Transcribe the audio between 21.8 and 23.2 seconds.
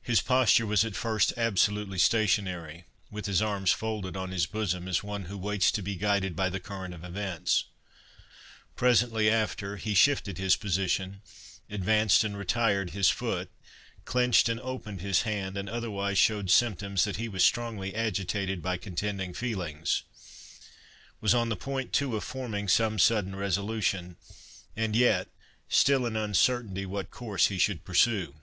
too, of forming some